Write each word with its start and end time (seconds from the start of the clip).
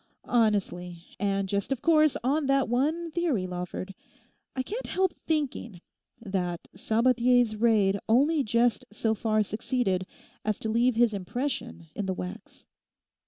Honestly, 0.25 1.03
and 1.19 1.47
just 1.47 1.71
of 1.71 1.83
course 1.83 2.17
on 2.23 2.47
that 2.47 2.67
one 2.67 3.11
theory, 3.11 3.45
Lawford, 3.45 3.93
I 4.55 4.63
can't 4.63 4.87
help 4.87 5.13
thinking 5.13 5.79
that 6.19 6.67
Sabathier's 6.75 7.55
raid 7.55 7.99
only 8.09 8.43
just 8.43 8.83
so 8.91 9.13
far 9.13 9.43
succeeded 9.43 10.07
as 10.43 10.57
to 10.61 10.69
leave 10.69 10.95
his 10.95 11.13
impression 11.13 11.85
in 11.93 12.07
the 12.07 12.15
wax. 12.15 12.67